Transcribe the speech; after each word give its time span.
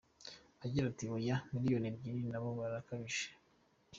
Agira 0.63 0.85
ati: 0.91 1.05
“Oya, 1.15 1.37
miliyoni 1.53 1.87
ebyiri 1.91 2.21
na 2.31 2.39
bo 2.43 2.49
barakabije. 2.59 3.25